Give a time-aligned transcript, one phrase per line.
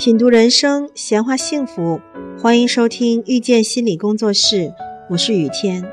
[0.00, 2.00] 品读人生，闲话幸福，
[2.40, 4.72] 欢迎收听遇见心理工作室，
[5.10, 5.92] 我是雨天。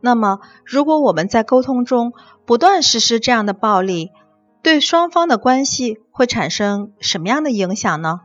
[0.00, 2.12] 那么，如果我们在沟通中
[2.44, 4.10] 不断实施这样的暴力，
[4.64, 8.22] 对双方的关系会产生什么样的影响呢？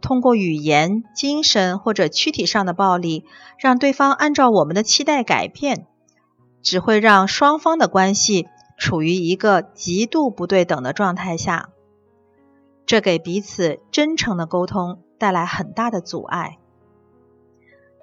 [0.00, 3.26] 通过语言、精神或者躯体上的暴力，
[3.58, 5.86] 让对方按照我们的期待改变，
[6.62, 8.48] 只会让双方的关系。
[8.76, 11.70] 处于一个极度不对等的状态下，
[12.86, 16.58] 这给彼此真诚的沟通带来很大的阻碍。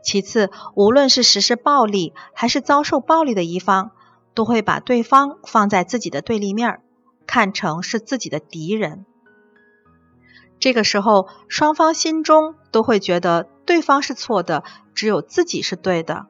[0.02, 3.92] 其次，无论是实施暴力还是遭受暴力的一方，
[4.34, 6.82] 都会把对方放在自己的对立面，
[7.28, 9.06] 看成是自己的敌人。
[10.58, 14.64] 这个时候，双方心中都会觉得对方是错的，
[14.94, 16.28] 只有自己是对的。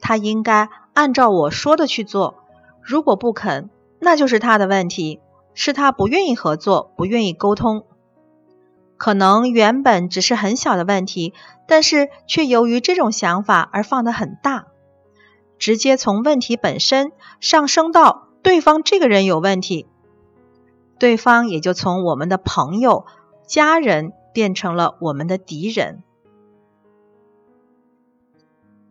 [0.00, 2.42] 他应该按照我说的去做，
[2.82, 3.70] 如果不肯。
[4.04, 5.18] 那就是他的问题，
[5.54, 7.86] 是他不愿意合作，不愿意沟通。
[8.98, 11.32] 可能原本只是很小的问题，
[11.66, 14.66] 但是却由于这种想法而放得很大，
[15.58, 19.86] 直接从问题本身上升到对方这个人有问题，
[20.98, 23.06] 对方也就从我们的朋友、
[23.46, 26.02] 家人变成了我们的敌人。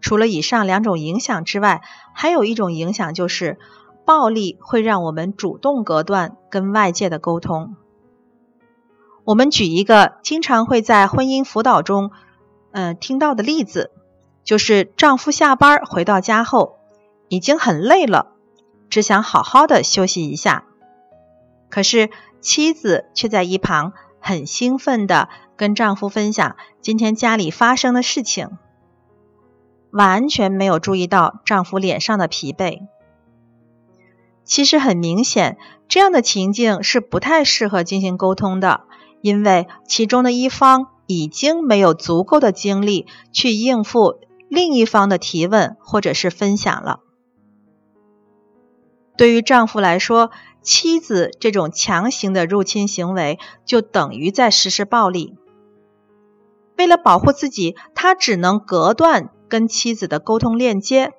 [0.02, 1.84] 除了以上两种影响之外，
[2.16, 3.60] 还有一种影响就是。
[4.06, 7.76] 暴力会让我们主动隔断跟外界的沟通。
[9.24, 12.12] 我们举一个经常会在婚姻辅导中，
[12.72, 13.92] 嗯，听到的例子，
[14.44, 16.78] 就是丈夫下班回到家后，
[17.30, 18.34] 已经很累了，
[18.90, 20.66] 只想好好的休息一下，
[21.70, 22.10] 可是
[22.42, 28.58] 妻子却在一旁很兴奋的跟丈夫分享今天家里发生的事情，
[29.92, 32.82] 完全没有注意到丈夫脸上的疲惫。
[34.46, 38.82] 其实很明显，这样的情境是不太适合进行沟通的，
[39.22, 44.20] 因为其中的一方已经没有足够的精力去应付
[44.50, 47.00] 另一方的提问或者是分享了。
[49.16, 50.32] 对于丈夫来说，
[50.62, 55.36] 妻子这种强行的入侵行为就等于在实施暴力。
[56.78, 61.14] 为了保护自己，他只能隔断跟妻子的沟通链接。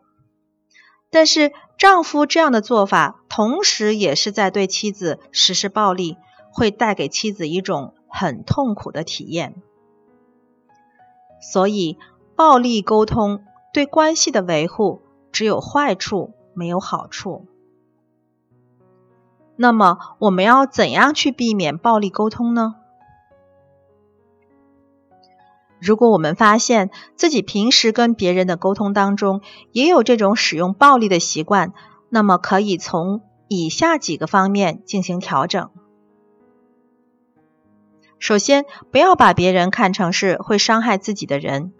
[1.10, 6.16] 但是丈夫这样的做法，同时也是在对妻子实施暴力，
[6.52, 9.54] 会带给妻子一种很痛苦的体验。
[11.40, 11.98] 所以，
[12.36, 17.46] 暴力沟通对关系的维护只有坏处，没有好处。
[19.56, 22.76] 那么，我们要怎样去避免暴力沟通呢？
[25.84, 31.74] 如果我们发现自己平时跟别人的沟通当中也有这种使用暴力的习惯，
[32.08, 35.68] 那么可以从以下几个方面进行调整。
[38.18, 41.74] 首先，不要把别人看成是会伤害自己的人。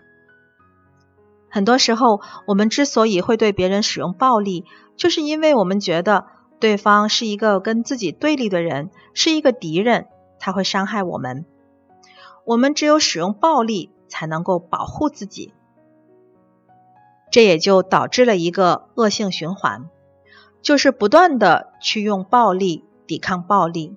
[1.48, 4.66] 很多时候，我们之所以会对别人使用暴力，
[4.98, 6.26] 就是因为我们觉得
[6.60, 11.46] 对方是一个跟自己对立的人，是一个敌人，他会伤害我们。
[12.44, 13.92] 我们只有使用暴力。
[14.08, 15.52] 才能够保护自己，
[17.30, 19.88] 这也就导致了一个恶性循环，
[20.62, 23.96] 就是不断的去用暴力抵抗暴力，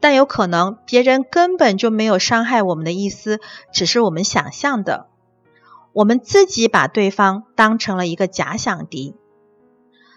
[0.00, 3.40] 但有可能别人根本就没有伤害我们的意思，
[3.72, 5.06] 只是我们想象的，
[5.92, 9.14] 我们自己把对方当成了一个假想敌，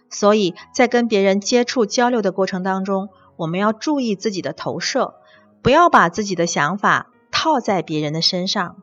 [0.10, 5.16] 所以在跟别人接触交流的过程当中，我们要注意自己的投射，
[5.62, 7.12] 不要把自己的想法。
[7.46, 8.78] 套在别人的身上。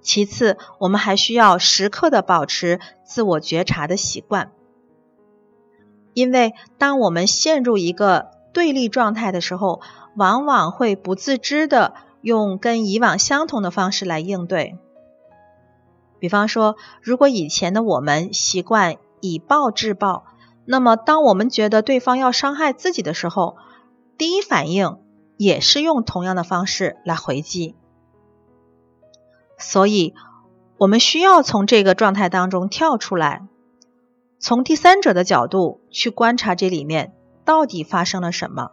[0.00, 4.52] 其次，我们还需要时刻的保持自我觉察的习惯，
[6.14, 9.80] 因为当我们陷入一个对立状态的时候，
[10.14, 14.78] 往往会不自知的用跟以往相同的方式来应对。
[16.20, 20.26] 比方说，如果以前的我们习惯以暴制暴，
[20.64, 23.56] 那么当我们觉得对方要伤害自己的时候，
[24.16, 24.98] 第一反应。
[25.38, 27.76] 也是用同样的方式来回击，
[29.56, 30.12] 所以
[30.76, 33.46] 我们需要从这个状态当中跳出来，
[34.40, 37.14] 从第三者的角度去观察这里面
[37.44, 38.72] 到底发生了什么，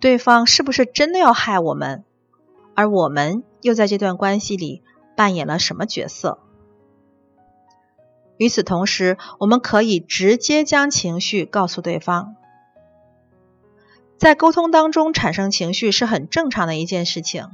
[0.00, 2.04] 对方是不是真的要害我们，
[2.74, 4.82] 而我们又在这段关系里
[5.14, 6.38] 扮演了什么角色？
[8.38, 12.34] 与此同时，我们可以直接将情绪告诉对方。
[14.16, 17.48] 在沟通当中产生情绪是很正常的一件事情。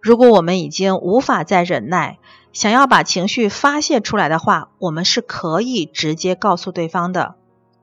[0.00, 2.18] 如果我们已经无法再忍耐，
[2.52, 7.36] 想要把情绪发泄出来的话，我们是可以直接告诉对方的。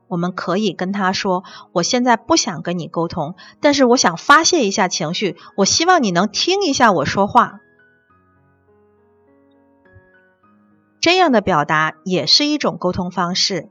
[0.08, 7.60] 我们可以跟他说：“我现在不想跟你沟通，但是我想发泄一下情绪，我希望你能听一下我说话。”
[11.00, 13.70] 这样的表达也是一种沟通方式，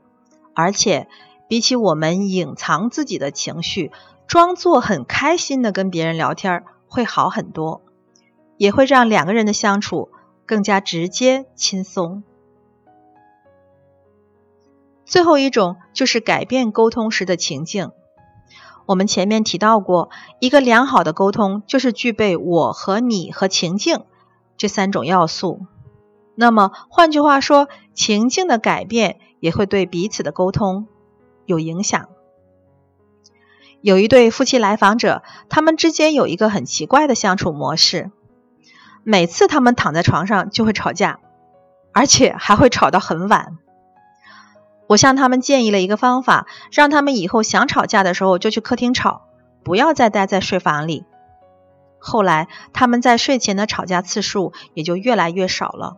[0.55, 1.07] 而且
[1.47, 3.91] 比起我们隐藏自己的情绪，
[4.29, 7.81] 装作很开心的跟别人聊天会好很多，
[8.57, 10.09] 也会让两个人的相处
[10.45, 12.21] 更加直接轻松。
[15.03, 17.89] 最后一种就是改变沟通时的情境。
[18.85, 24.03] 我们前面提到过，一个良好的沟通就是具备我和你和情境
[24.57, 25.65] 这三种要素。
[26.35, 30.87] 那么，换句话说，情境的改变也会对彼此的沟通
[31.47, 32.09] 有影响。
[33.81, 38.11] 有一对夫妻来访者，他们之间有一个很奇怪的相处模式，
[39.03, 41.19] 每次他们躺在床上就会吵架，
[41.93, 43.57] 而且还会吵到很晚。
[44.87, 49.21] 我向他们建议了一个方法，让他们以后想吵架的时候就去客厅吵，
[49.63, 51.05] 不要再待在睡房里。
[51.99, 55.97] 后来，他们在睡前的吵架次数也就越来越少了。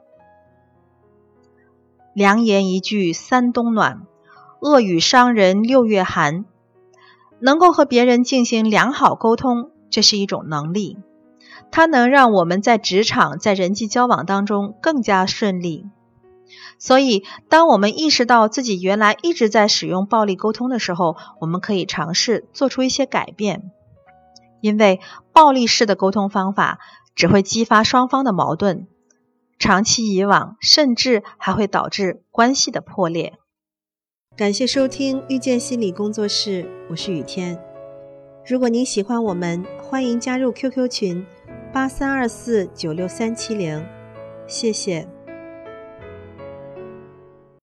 [2.13, 4.01] 良言一句三冬暖，
[4.59, 6.45] 恶语伤人六月寒。
[7.41, 10.97] 能够和别人进行良好沟通，这是一种能力，
[11.71, 15.85] 它能让我们在职场、在人际交往当中更加顺利。
[16.77, 23.71] 所以，当我们意识到自己原来一直在使用暴力沟通的时候，我们可以尝试做出一些改变，
[24.61, 24.99] 因为
[25.31, 26.79] 暴力式的沟通方法
[27.15, 28.87] 只会激发双方的矛盾。
[29.59, 33.33] 长期以往，甚至还会导致关系的破裂。
[34.37, 37.59] 感谢收听遇见心理工作室，我是雨天。
[38.47, 41.25] 如果您喜欢我们，欢迎加入 QQ 群
[41.73, 43.85] 八三二四九六三七零，
[44.47, 45.05] 谢谢。